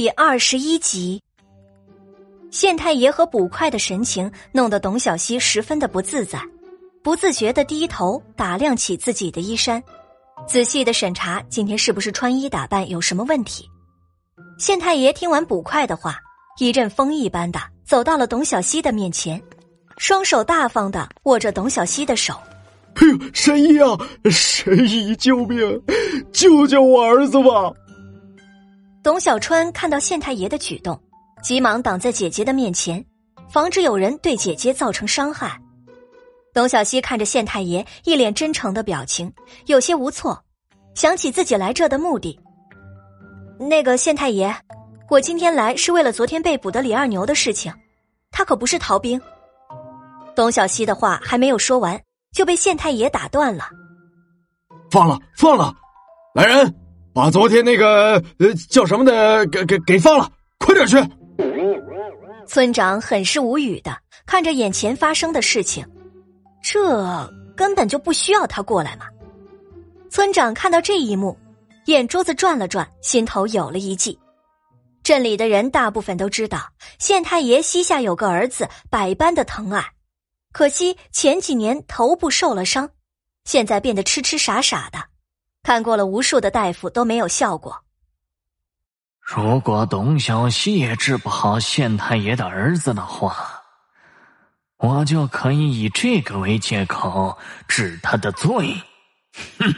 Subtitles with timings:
[0.00, 1.20] 第二十一集，
[2.50, 6.40] 县太爷和捕快的神情弄得董小希十分的不自在，
[7.02, 9.82] 不自觉的低头打量起自己的衣衫，
[10.48, 13.68] 仔细的审查今天是不是穿衣打扮有什么问题。
[14.58, 16.18] 县太爷听完捕快的话，
[16.58, 19.38] 一阵风一般的走到了董小希的面前，
[19.98, 22.32] 双手大方的握着董小希的手。
[22.94, 23.98] 哎呦，神医啊，
[24.30, 25.82] 神医救命，
[26.32, 27.70] 救救我儿子吧！
[29.02, 31.00] 董小川看到县太爷的举动，
[31.42, 33.02] 急忙挡在姐姐的面前，
[33.48, 35.58] 防止有人对姐姐造成伤害。
[36.52, 39.32] 董小希看着县太爷一脸真诚的表情，
[39.64, 40.38] 有些无措，
[40.94, 42.38] 想起自己来这的目的。
[43.58, 44.54] 那个县太爷，
[45.08, 47.72] 我今天来是为了昨天被捕的李二牛的事情，
[48.30, 49.18] 他可不是逃兵。
[50.34, 51.98] 董小希的话还没有说完，
[52.32, 53.70] 就被县太爷打断了。
[54.90, 55.74] 放了，放了，
[56.34, 56.79] 来人！
[57.12, 60.96] 把昨天那个呃叫什么的给给给放了，快点去！
[62.46, 63.96] 村长很是无语的
[64.26, 65.86] 看着眼前发生的事情，
[66.62, 69.06] 这根本就不需要他过来嘛。
[70.08, 71.38] 村长看到这一幕，
[71.86, 74.18] 眼珠子转了转，心头有了一计。
[75.02, 79.84] 镇里的人大部分都知道县太爷膝下有个儿子，百般的疼爱，
[80.52, 82.90] 可惜前几年头部受了伤，
[83.44, 84.98] 现在变得痴痴傻傻的。
[85.62, 87.84] 看过了无数的大夫都没有效果。
[89.20, 93.62] 如果董小希也治不好县太爷的儿子的话，
[94.78, 98.74] 我就可以以这个为借口治他的罪。
[99.58, 99.72] 哼，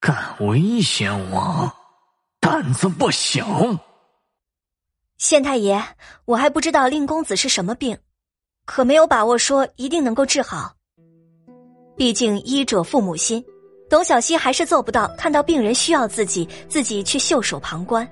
[0.00, 1.70] 敢威胁我，
[2.40, 3.46] 胆子不小。
[5.18, 5.82] 县太爷，
[6.24, 7.98] 我还不知道令公子是什么病，
[8.64, 10.76] 可没有把握说一定能够治好。
[11.96, 13.44] 毕竟医者父母心。
[13.88, 18.06] 董小希还是做不到看到病人需要自己，自己去袖手旁观。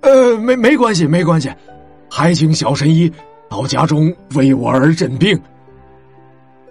[0.00, 1.52] 呃，没没关系，没关系，
[2.10, 3.12] 还请小神医
[3.50, 5.38] 到家中为我儿诊病。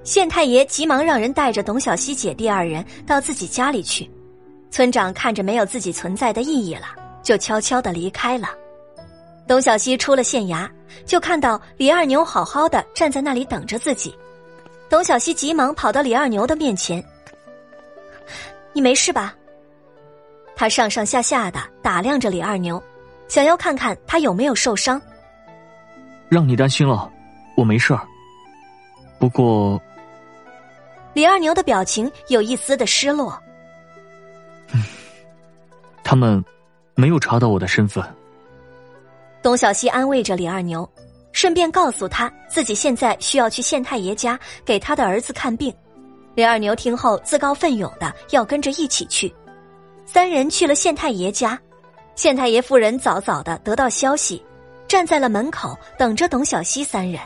[0.04, 4.10] 县太爷急忙让人带着董小希姐弟二人到自己家里去。
[4.72, 6.88] 村长看着没有自己存在的意义了，
[7.24, 8.50] 就悄悄的离开了。
[9.48, 10.68] 董小希出了县衙，
[11.06, 14.14] 就看到李二牛好好的站在那里等着自己。
[14.90, 17.04] 董小希急忙跑到李二牛的面前。
[18.74, 19.36] 你没事吧？
[20.56, 22.82] 他上上下下的打量着李二牛，
[23.28, 25.02] 想要看看他有没有受伤。
[26.30, 27.12] 让你担心了，
[27.56, 28.02] 我没事儿。
[29.20, 29.82] 不过，
[31.14, 33.38] 李二牛的表情有一丝的失落。
[36.04, 36.44] 他们
[36.94, 38.04] 没有查到我的身份。
[39.42, 40.90] 董小希安慰着李二牛，
[41.32, 45.74] 顺便告诉他自己现在需要去县太爷家给他的儿子看病。
[46.36, 49.34] 李二牛听后自告奋勇的要跟着一起去，
[50.06, 51.58] 三人去了县太爷家，
[52.16, 54.44] 县太爷夫人早早的得到消息，
[54.88, 57.22] 站在了门口等着董小希三人。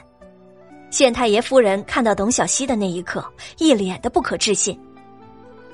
[0.92, 3.24] 县太爷夫人看到董小希的那一刻，
[3.58, 4.80] 一脸的不可置信，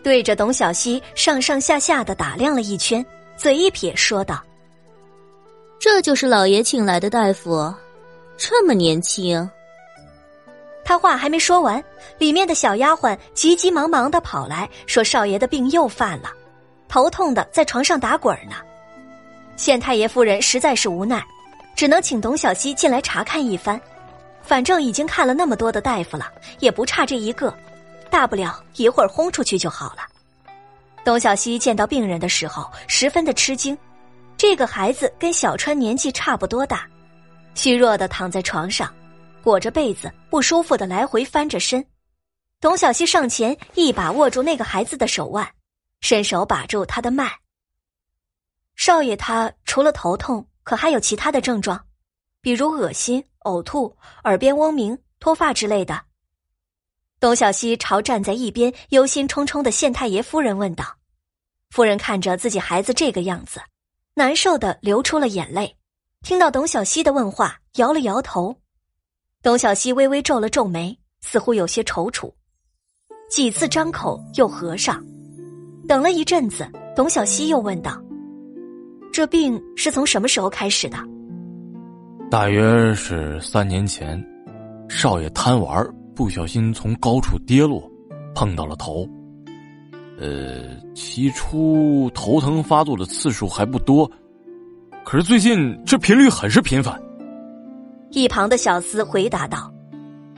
[0.02, 3.06] 对着董小希上上下下的打量了一圈，
[3.38, 4.42] 嘴一撇说道
[5.80, 7.74] ：“这就是老爷请来的大夫，
[8.38, 9.50] 这么年轻。”
[10.86, 11.84] 他话还没说完，
[12.20, 16.30] 里面的小丫鬟急急忙忙的跑来说：“少爷的病又犯了，
[16.88, 18.56] 头痛的在床上打滚呢。”
[19.58, 21.26] 县太爷夫人实在是无奈，
[21.76, 23.82] 只能请董小西进来查看一番。
[24.44, 27.52] 反正已经看了那么多的大夫了，也不差这一个，
[28.12, 30.04] 大不了一会儿轰出去就好了。
[31.04, 33.76] 董小西见到病人的时候，十分的吃惊。
[34.38, 36.88] 这个孩子跟小川年纪差不多大，
[37.56, 38.88] 虚弱的躺在床上。
[39.46, 41.86] 裹着被子，不舒服的来回翻着身。
[42.60, 45.48] 董小希上前一把握住那个孩子的手腕，
[46.02, 47.32] 伸手把住他的脉。
[48.76, 51.86] 少爷他除了头痛，可还有其他的症状，
[52.42, 56.02] 比如恶心、呕吐、耳边嗡鸣、脱发之类的。
[57.20, 60.98] 董小希朝站在一边忧心忡忡的县太爷夫人问道
[61.70, 63.62] ：“夫人看着自己孩子这个样子，
[64.16, 65.78] 难受的流出了眼泪。
[66.24, 68.60] 听到董小希的问话，摇了摇头。”
[69.46, 72.34] 董小希微微皱了皱眉，似乎有些踌躇，
[73.30, 75.00] 几次张口又合上。
[75.88, 78.02] 等了一阵子，董小希又问道
[79.14, 80.98] ：“这病是从什么时候开始的？”
[82.28, 84.20] 大约是三年前，
[84.90, 87.88] 少爷贪玩，不小心从高处跌落，
[88.34, 89.08] 碰到了头。
[90.20, 94.12] 呃，起初头疼发作的次数还不多，
[95.04, 97.00] 可是最近这频率很是频繁。
[98.16, 99.70] 一旁的小厮回答道：“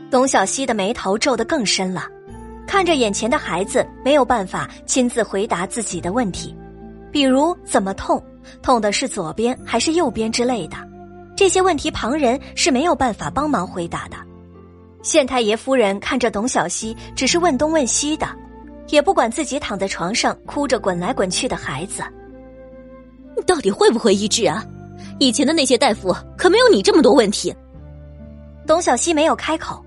[0.09, 2.05] 董小希的眉头皱得更深了，
[2.65, 6.55] 看着眼前的孩子，没有办法亲自回答自己的问题，
[7.11, 8.19] 比如怎么痛，
[8.63, 10.75] 痛的是左边还是右边之类的。
[11.35, 14.17] 这些问题旁人是没有办法帮忙回答的。
[15.03, 18.27] 县太爷夫人看着董小希，只是问东问西的，
[18.87, 22.01] 也不管自己躺在床上哭着滚来滚去的孩子。
[23.35, 24.65] 你到底会不会医治啊？
[25.19, 27.55] 以前的那些大夫可没有你这么多问题。
[28.67, 29.83] 董小希没有开口，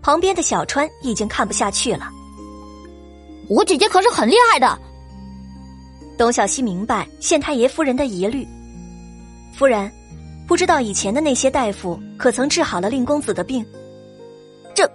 [0.00, 2.08] 旁边的小川已经看不下去了。
[3.46, 4.78] 我姐姐可是很厉害的。
[6.16, 8.48] 董小希明白县太爷夫人的疑虑。
[9.54, 9.92] 夫人，
[10.48, 13.64] 不知道以前的那些大夫可曾治好了令公子的病？
[14.74, 14.90] 这，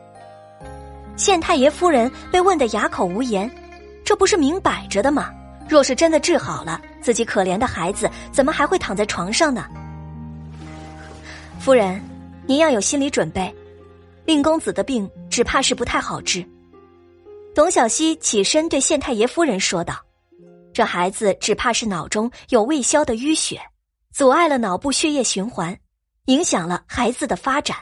[1.16, 3.50] 县太爷夫人被问得哑口无言。
[4.04, 5.30] 这不是明摆着的吗？
[5.69, 9.66] 若是真的治好了，自己可怜的孩子怎么还会躺在床上呢？
[11.60, 12.01] 夫人，
[12.48, 13.54] 您要有心理准备，
[14.24, 16.48] 令公子的病只怕是不太好治。
[17.54, 20.02] 董小希起身对县太爷夫人说道
[20.74, 23.60] ：“这孩子只怕是脑中有未消的淤血，
[24.14, 25.78] 阻碍了脑部血液循环，
[26.28, 27.76] 影响了孩子的发展。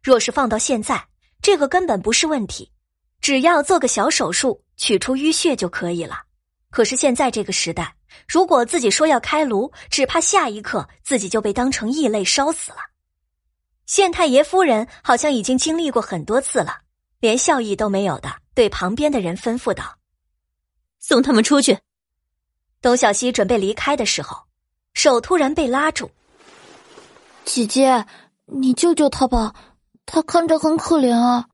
[0.00, 1.04] 若是放到现在，
[1.42, 2.70] 这个根本不是问题，
[3.20, 6.22] 只要做个小手术取出淤血就可以了。”
[6.70, 7.92] 可是现在这个时代，
[8.28, 12.78] 如果自己说要开颅，只怕下一刻自己就被当成异类烧死了。
[13.86, 16.78] 县太爷夫人好像已经经历过很多次了，
[17.20, 19.96] 连笑意都没有的对旁边的人吩咐道
[20.98, 21.78] ：“送他们出去。”
[22.82, 24.42] 董小希准备离开的时候，
[24.92, 26.10] 手突然被拉住。
[27.46, 28.04] “姐姐，
[28.46, 29.54] 你救救他吧，
[30.04, 31.46] 他看着很可怜啊。”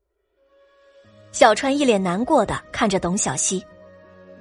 [1.31, 3.63] 小川一脸难过的看着董小希。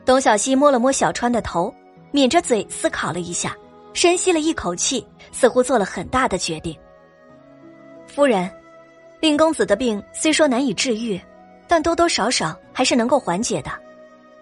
[0.04, 1.72] 董小希摸了摸小川的头，
[2.10, 3.56] 抿着嘴思考了一下，
[3.92, 6.76] 深吸了一口气，似乎做了很大的决定。
[8.14, 8.50] 夫人，
[9.20, 11.18] 令公子的病虽说难以治愈，
[11.66, 13.72] 但多多少少还是能够缓解的。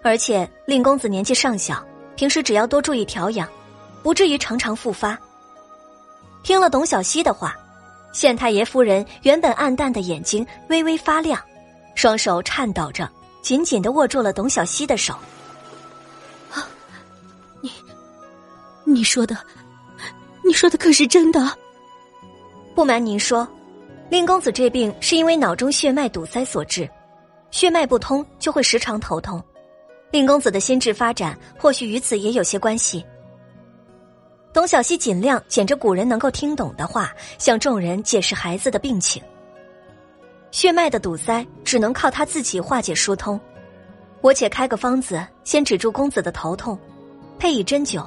[0.03, 1.81] 而且令公子年纪尚小，
[2.17, 3.47] 平时只要多注意调养，
[4.03, 5.17] 不至于常常复发。
[6.43, 7.55] 听了董小希的话，
[8.11, 11.41] 县太爷夫人原本暗淡的眼睛微微发亮，
[11.95, 13.09] 双手颤抖着，
[13.41, 15.13] 紧紧的握住了董小希的手。
[16.51, 16.67] 啊，
[17.61, 17.71] 你
[18.83, 19.37] 你说的，
[20.43, 21.39] 你说的可是真的？
[22.73, 23.47] 不瞒您说，
[24.11, 26.87] 令公子这病是因为脑中血脉堵塞所致，
[27.49, 29.41] 血脉不通就会时常头痛。
[30.11, 33.05] 令公子的心智发展或许与此也有些关系。
[34.51, 39.23] 董小希尽量捡着古人能够听懂的话，向众人解释孩子的病情。
[40.51, 43.39] 血脉的堵塞只能靠他自己化解疏通。
[44.19, 46.77] 我且开个方子，先止住公子的头痛，
[47.39, 48.05] 配以针灸。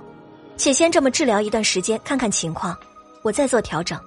[0.59, 2.77] 且先这么治疗一段时间，看看情况，
[3.23, 3.99] 我再做调整。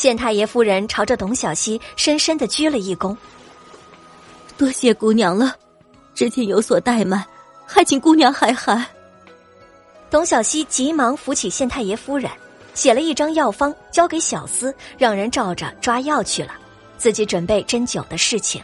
[0.00, 3.14] 县太爷夫人朝着董小希深深的鞠了一躬，
[4.56, 5.54] 多谢姑娘了，
[6.14, 7.22] 之前有所怠慢，
[7.66, 8.82] 还请姑娘海涵。
[10.10, 12.30] 董小希急忙扶起县太爷夫人，
[12.72, 16.54] 写了一张药方交给小厮，让人照着抓药去了，
[16.96, 18.62] 自己准备针灸的事情。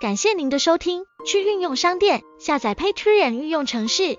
[0.00, 4.18] 感谢您的收听，去运用商店下载 Patreon 运用城市，